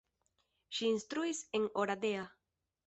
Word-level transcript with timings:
Ŝi 0.77 0.89
instruis 0.93 1.45
en 1.61 1.71
Oradea. 1.85 2.27